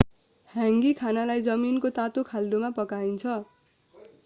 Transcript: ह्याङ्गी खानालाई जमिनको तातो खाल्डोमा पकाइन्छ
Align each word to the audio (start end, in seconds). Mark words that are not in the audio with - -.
ह्याङ्गी 0.49 0.93
खानालाई 1.01 1.43
जमिनको 1.47 1.91
तातो 1.99 2.25
खाल्डोमा 2.31 2.73
पकाइन्छ 2.79 3.37